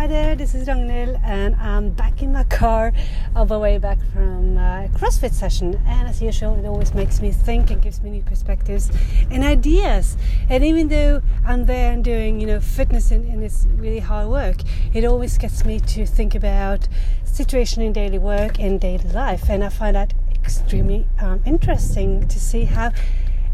[0.00, 2.90] hi there, this is Ragnhild, and I'm back in my car
[3.36, 5.78] on the way back from a CrossFit session.
[5.86, 8.90] And as usual, it always makes me think and gives me new perspectives
[9.30, 10.16] and ideas.
[10.48, 14.28] And even though I'm there and doing, you know, fitness in, in this really hard
[14.28, 14.62] work,
[14.94, 16.88] it always gets me to think about
[17.24, 19.50] situation in daily work and daily life.
[19.50, 22.92] And I find that extremely um, interesting to see how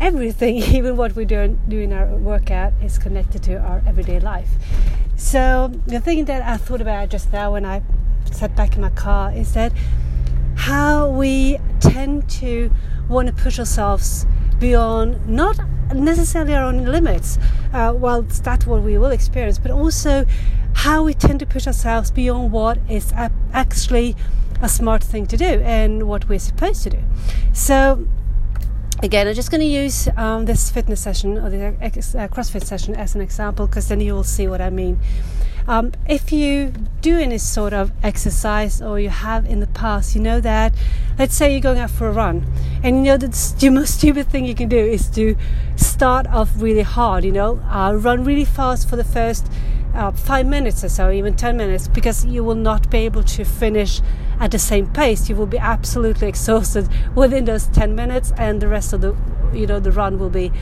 [0.00, 4.50] everything, even what we're doing, doing our workout, is connected to our everyday life.
[5.22, 7.80] So the thing that I thought about just now when I
[8.30, 9.72] sat back in my car is that
[10.56, 12.70] how we tend to
[13.08, 14.26] want to push ourselves
[14.58, 15.58] beyond not
[15.94, 17.38] necessarily our own limits.
[17.72, 20.26] Uh, well, that's what we will experience, but also
[20.74, 23.14] how we tend to push ourselves beyond what is
[23.52, 24.16] actually
[24.60, 27.02] a smart thing to do and what we're supposed to do.
[27.54, 28.06] So
[29.02, 32.94] again, I'm just going to use um, this fitness session or the uh, CrossFit session
[32.94, 34.98] as an example because then you will see what I mean.
[35.66, 40.20] Um, if you do any sort of exercise or you have in the past, you
[40.20, 40.72] know that,
[41.18, 42.44] let's say you're going out for a run,
[42.82, 45.36] and you know the most stupid thing you can do is to
[45.76, 49.46] start off really hard, you know, uh, run really fast for the first
[49.94, 53.44] uh, five minutes or so, even 10 minutes, because you will not be able to
[53.44, 54.00] finish
[54.42, 55.28] at the same pace.
[55.30, 59.16] You will be absolutely exhausted within those 10 minutes, and the rest of the,
[59.54, 60.52] you know, the run will be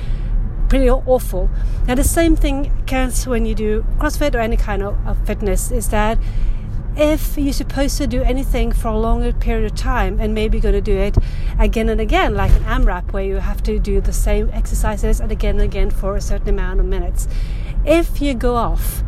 [0.69, 1.51] pretty awful.
[1.89, 5.71] And the same thing counts when you do CrossFit or any kind of, of fitness
[5.73, 6.19] is that
[6.95, 10.75] if you're supposed to do anything for a longer period of time and maybe going
[10.75, 11.17] to do it
[11.59, 15.33] again and again, like an AMRAP, where you have to do the same exercises and
[15.33, 17.27] again and again for a certain amount of minutes,
[17.87, 19.03] if you go off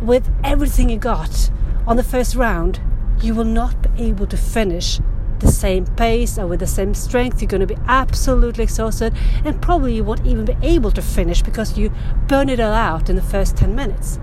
[0.00, 1.50] with everything you got
[1.86, 2.80] on the first round,
[3.22, 5.00] you will not be able to finish
[5.40, 7.40] the same pace or with the same strength.
[7.40, 11.42] You're going to be absolutely exhausted and probably you won't even be able to finish
[11.42, 11.92] because you
[12.26, 14.18] burn it all out in the first 10 minutes.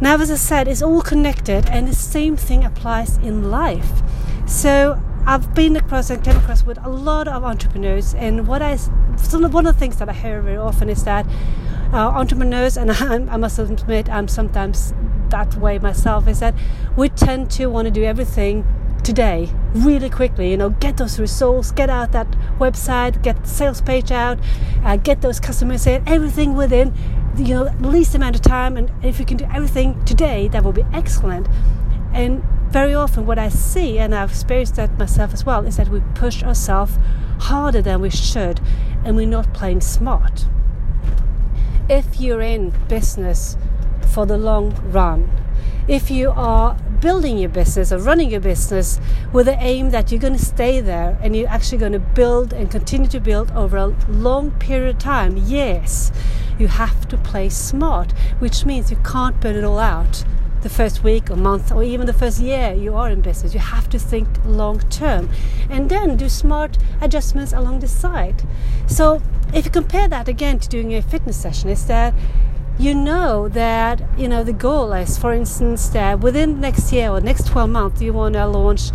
[0.00, 4.02] Now, as I said, it's all connected, and the same thing applies in life.
[4.46, 8.76] So, I've been across and came across with a lot of entrepreneurs, and what I
[8.76, 11.26] one of the things that I hear very often is that
[11.94, 14.92] uh, entrepreneurs, and I, I must admit I'm sometimes
[15.30, 16.54] that way myself, is that
[16.96, 18.66] we tend to want to do everything
[19.04, 22.28] today really quickly you know get those results get out that
[22.58, 24.36] website get the sales page out
[24.82, 26.92] uh, get those customers in everything within
[27.38, 30.72] you know least amount of time and if you can do everything today that will
[30.72, 31.46] be excellent.
[32.12, 35.88] And very often what i see and i've experienced that myself as well is that
[35.88, 36.98] we push ourselves
[37.38, 38.60] harder than we should
[39.04, 40.46] and we're not playing smart.
[41.88, 43.56] If you're in business
[44.16, 45.30] for the long run
[45.86, 48.98] if you are building your business or running your business
[49.30, 52.54] with the aim that you're going to stay there and you're actually going to build
[52.54, 56.10] and continue to build over a long period of time, yes,
[56.58, 60.24] you have to play smart, which means you can't burn it all out
[60.62, 63.52] the first week or month or even the first year you are in business.
[63.52, 65.28] You have to think long term
[65.68, 68.42] and then do smart adjustments along the side.
[68.86, 69.20] So
[69.52, 72.14] if you compare that again to doing a fitness session, is that
[72.78, 77.20] you know that you know the goal is for instance that within next year or
[77.20, 78.90] next 12 months you want to launch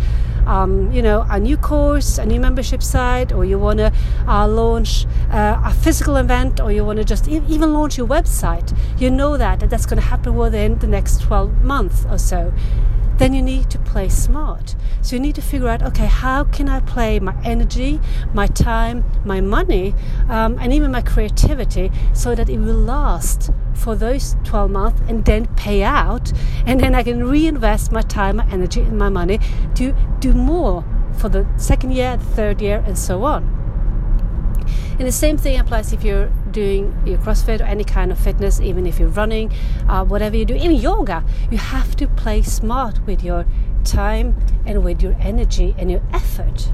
[0.46, 3.92] um, you know a new course a new membership site or you want to
[4.28, 8.06] uh, launch uh, a physical event or you want to just e- even launch your
[8.06, 8.76] website.
[8.98, 12.52] You know that, that that's going to happen within the next 12 months or so
[13.22, 14.74] then you need to play smart.
[15.00, 18.00] So you need to figure out okay, how can I play my energy,
[18.34, 19.94] my time, my money,
[20.28, 25.24] um, and even my creativity so that it will last for those 12 months and
[25.24, 26.32] then pay out.
[26.66, 29.38] And then I can reinvest my time, my energy, and my money
[29.76, 30.84] to do more
[31.16, 33.61] for the second year, the third year, and so on.
[35.02, 38.60] And the same thing applies if you're doing your CrossFit or any kind of fitness,
[38.60, 39.52] even if you're running,
[39.88, 41.24] uh, whatever you do, even yoga.
[41.50, 43.44] You have to play smart with your
[43.82, 46.70] time and with your energy and your effort.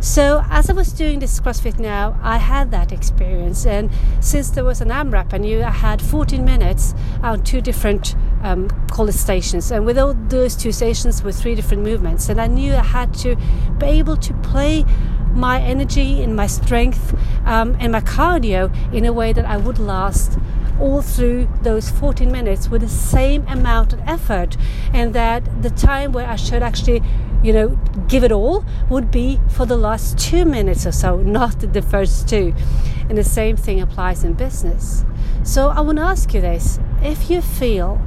[0.00, 3.88] So as I was doing this CrossFit now, I had that experience, and
[4.18, 8.68] since there was an AMRAP, I knew I had 14 minutes on two different um,
[9.10, 12.82] stations, and with all those two stations were three different movements, and I knew I
[12.82, 13.36] had to
[13.78, 14.84] be able to play
[15.32, 19.78] my energy and my strength um, and my cardio in a way that I would
[19.78, 20.38] last
[20.80, 24.56] all through those 14 minutes with the same amount of effort.
[24.92, 27.02] And that the time where I should actually
[27.42, 27.68] you know
[28.06, 32.28] give it all would be for the last two minutes or so not the first
[32.28, 32.54] two.
[33.08, 35.04] And the same thing applies in business.
[35.42, 36.78] So I want to ask you this.
[37.02, 38.00] If you feel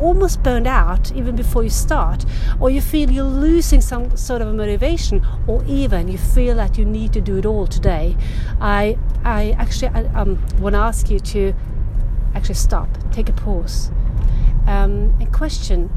[0.00, 2.24] almost burned out even before you start,
[2.58, 6.78] or you feel you're losing some sort of a motivation, or even you feel that
[6.78, 8.16] you need to do it all today,
[8.60, 11.54] I, I actually I, um, want to ask you to
[12.34, 13.90] actually stop, take a pause.
[14.66, 15.90] um, and question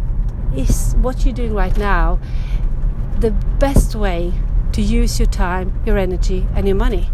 [0.56, 2.20] is what you're doing right now
[3.20, 4.34] the best way
[4.72, 7.10] to use your time, your energy, and your money?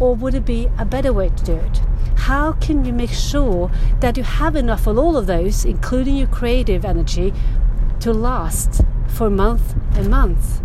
[0.00, 1.80] Or would it be a better way to do it?
[2.26, 3.70] How can you make sure
[4.00, 7.32] that you have enough of all of those, including your creative energy,
[8.00, 10.60] to last for month and month?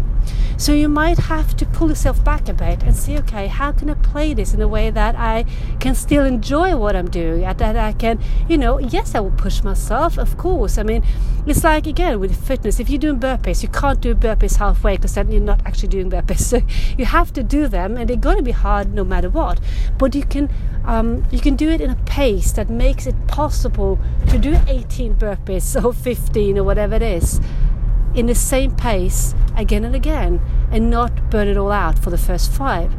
[0.57, 3.89] So you might have to pull yourself back a bit and see, okay, how can
[3.89, 5.45] I play this in a way that I
[5.79, 7.41] can still enjoy what I'm doing?
[7.41, 10.77] That I can, you know, yes, I will push myself, of course.
[10.77, 11.03] I mean,
[11.47, 12.79] it's like again with fitness.
[12.79, 16.09] If you're doing burpees, you can't do burpees halfway because then you're not actually doing
[16.09, 16.41] burpees.
[16.51, 16.62] So
[16.97, 19.62] you have to do them, and they're going to be hard no matter what.
[19.97, 20.50] But you can
[20.85, 25.15] um, you can do it in a pace that makes it possible to do 18
[25.15, 27.39] burpees or 15 or whatever it is
[28.16, 30.42] in the same pace again and again
[30.72, 32.94] and not burn it all out for the first five.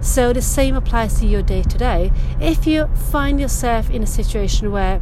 [0.00, 2.12] So the same applies to your day to day.
[2.40, 5.00] If you find yourself in a situation where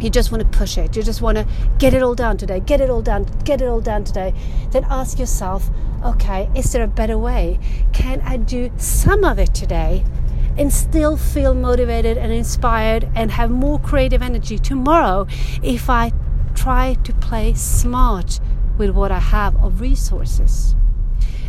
[0.00, 1.46] you just want to push it, you just want to
[1.78, 4.34] get it all done today, get it all done, get it all done today,
[4.70, 5.70] then ask yourself,
[6.04, 7.60] okay, is there a better way?
[7.92, 10.04] Can I do some of it today
[10.58, 15.26] and still feel motivated and inspired and have more creative energy tomorrow
[15.62, 16.12] if I
[16.54, 18.40] try to play smart
[18.82, 20.74] with what I have of resources.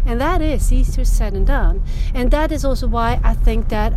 [0.06, 1.84] And that is easier said than done.
[2.14, 3.94] And that is also why I think that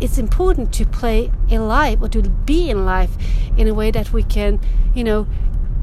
[0.00, 3.16] it's important to play in life or to be in life
[3.56, 4.58] in a way that we can,
[4.92, 5.28] you know,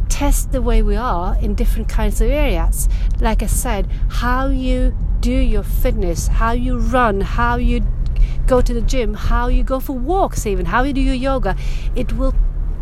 [0.10, 2.90] test the way we are in different kinds of areas.
[3.22, 7.86] Like I said, how you do your fitness, how you run, how you
[8.48, 11.56] go to the gym, how you go for walks, even how you do your yoga,
[11.96, 12.36] it will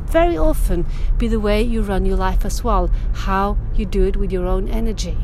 [0.07, 0.86] very often
[1.18, 4.48] be the way you run your life as well, how you do it with your
[4.48, 5.18] own energy.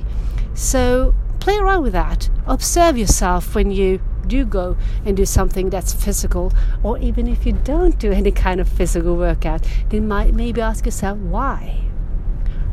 [0.54, 2.30] So play around with that.
[2.46, 7.54] Observe yourself when you do go and do something that's physical, or even if you
[7.54, 11.82] don't do any kind of physical workout, then might maybe ask yourself why.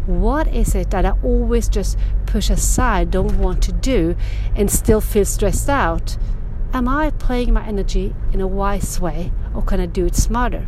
[0.06, 4.16] What is it that I always just push aside, don't want to do,
[4.54, 6.16] and still feel stressed out?
[6.72, 10.66] Am I playing my energy in a wise way, or can I do it smarter?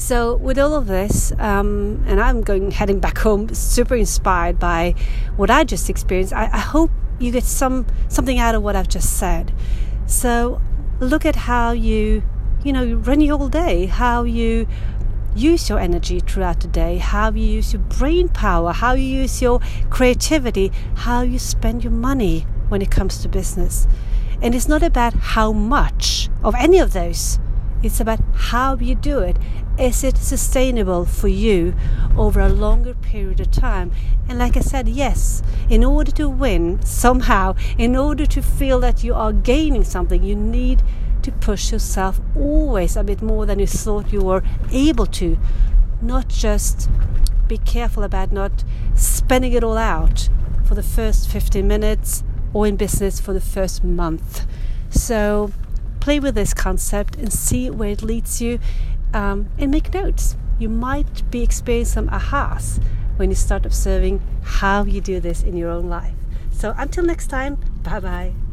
[0.00, 4.94] So with all of this, um, and I'm going heading back home, super inspired by
[5.36, 6.32] what I just experienced.
[6.32, 9.52] I, I hope you get some something out of what I've just said.
[10.06, 10.62] So
[11.00, 12.22] look at how you,
[12.64, 14.66] you know, run your whole day, how you
[15.36, 19.42] use your energy throughout the day, how you use your brain power, how you use
[19.42, 19.60] your
[19.90, 23.86] creativity, how you spend your money when it comes to business.
[24.40, 27.38] And it's not about how much of any of those
[27.82, 29.36] it's about how you do it.
[29.78, 31.74] Is it sustainable for you
[32.16, 33.92] over a longer period of time?
[34.28, 39.02] And like I said, yes, in order to win somehow, in order to feel that
[39.02, 40.82] you are gaining something, you need
[41.22, 44.42] to push yourself always a bit more than you thought you were
[44.72, 45.38] able to.
[46.02, 46.88] Not just
[47.48, 50.28] be careful about not spending it all out
[50.64, 52.22] for the first 15 minutes
[52.52, 54.46] or in business for the first month.
[54.90, 55.52] So,
[56.00, 58.58] play with this concept and see where it leads you
[59.14, 60.36] um, and make notes.
[60.58, 62.82] You might be experiencing some ahas
[63.16, 66.14] when you start observing how you do this in your own life.
[66.50, 68.49] So until next time, bye bye.